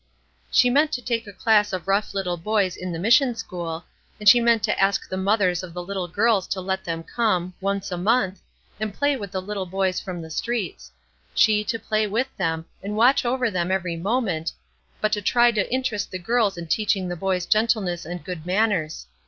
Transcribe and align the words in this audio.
She 0.49 0.71
meant 0.71 0.91
to 0.93 1.01
take 1.03 1.27
a 1.27 1.31
class 1.31 1.71
of 1.71 1.87
rough 1.87 2.15
little 2.15 2.35
boys 2.35 2.75
in 2.75 2.91
the 2.91 2.97
mission 2.97 3.35
school, 3.35 3.85
and 4.19 4.27
she 4.27 4.39
meant 4.39 4.63
to 4.63 4.79
ask 4.81 5.07
the 5.07 5.15
mothers 5.15 5.61
of 5.61 5.75
the 5.75 5.83
little 5.83 6.07
girls 6.07 6.47
to 6.47 6.59
let 6.59 6.83
them 6.83 7.03
come, 7.03 7.53
once 7.61 7.91
a 7.91 7.97
month, 7.99 8.41
and 8.79 8.95
play 8.95 9.15
with 9.15 9.29
the 9.31 9.41
little 9.43 9.67
boys 9.67 9.99
from 9.99 10.19
the 10.19 10.31
streets 10.31 10.91
she 11.35 11.63
to 11.65 11.77
play 11.77 12.07
with 12.07 12.35
them, 12.37 12.65
and 12.81 12.97
watch 12.97 13.25
over 13.25 13.51
them 13.51 13.69
every 13.69 13.95
moment; 13.95 14.51
but 15.01 15.11
to 15.11 15.21
try 15.21 15.51
to 15.51 15.71
interest 15.71 16.09
the 16.09 16.17
girls 16.17 16.57
in 16.57 16.65
teaching 16.65 17.07
the 17.07 17.15
boys 17.15 17.45
gentleness 17.45 18.03
and 18.03 18.23
good 18.23 18.43
manners. 18.43 19.05